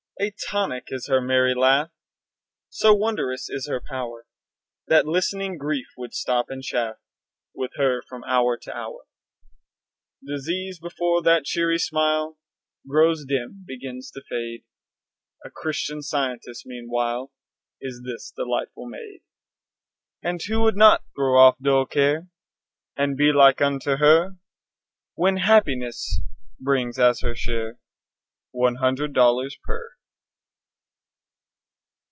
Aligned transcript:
A 0.21 0.31
tonic 0.51 0.83
is 0.89 1.07
her 1.07 1.19
merry 1.19 1.55
laugh! 1.55 1.89
So 2.69 2.93
wondrous 2.93 3.49
is 3.49 3.67
her 3.67 3.81
power 3.81 4.27
That 4.85 5.07
listening 5.07 5.57
grief 5.57 5.87
would 5.97 6.13
stop 6.13 6.45
and 6.51 6.61
chaff 6.61 6.97
With 7.55 7.71
her 7.77 8.03
from 8.03 8.23
hour 8.25 8.55
to 8.55 8.77
hour. 8.77 9.07
Disease 10.23 10.77
before 10.77 11.23
that 11.23 11.45
cheery 11.45 11.79
smile 11.79 12.37
Grows 12.87 13.25
dim, 13.25 13.63
begins 13.65 14.11
to 14.11 14.21
fade. 14.29 14.63
A 15.43 15.49
Christian 15.49 16.03
scientist, 16.03 16.67
meanwhile, 16.67 17.31
Is 17.81 18.03
this 18.05 18.31
delightful 18.37 18.85
maid. 18.85 19.21
And 20.21 20.39
who 20.43 20.61
would 20.61 20.77
not 20.77 21.03
throw 21.15 21.39
off 21.41 21.57
dull 21.59 21.87
care 21.87 22.27
And 22.95 23.17
be 23.17 23.33
like 23.33 23.59
unto 23.59 23.95
her, 23.95 24.37
When 25.15 25.37
happiness 25.37 26.21
brings, 26.59 26.99
as 26.99 27.21
her 27.21 27.33
share, 27.33 27.79
One 28.51 28.75
hundred 28.75 29.13
dollars 29.13 29.57
per 29.63 29.95